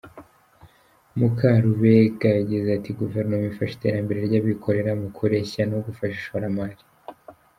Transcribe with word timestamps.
Mukarubega 1.17 2.27
yagize 2.37 2.67
ati 2.77 2.89
“Guverinoma 2.99 3.45
ifasha 3.51 3.73
iterambere 3.77 4.19
ry’abikorera 4.27 4.91
mu 5.01 5.07
kureshya 5.17 5.61
no 5.71 5.77
gufasha 5.85 6.15
ishoramari. 6.21 6.79